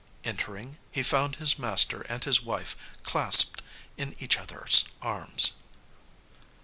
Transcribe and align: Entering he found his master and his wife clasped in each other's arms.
Entering 0.23 0.79
he 0.89 1.03
found 1.03 1.35
his 1.35 1.59
master 1.59 2.01
and 2.09 2.23
his 2.23 2.41
wife 2.41 2.75
clasped 3.03 3.61
in 3.97 4.15
each 4.17 4.35
other's 4.39 4.85
arms. 4.99 5.51